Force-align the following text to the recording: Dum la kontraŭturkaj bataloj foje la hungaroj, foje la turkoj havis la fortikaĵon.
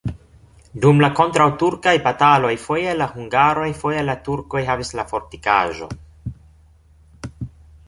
Dum 0.85 1.01
la 1.03 1.09
kontraŭturkaj 1.19 1.93
bataloj 2.07 2.53
foje 2.63 2.95
la 3.03 3.09
hungaroj, 3.11 3.69
foje 3.83 4.07
la 4.09 4.17
turkoj 4.29 4.65
havis 4.73 4.93
la 5.01 5.07
fortikaĵon. 5.15 5.95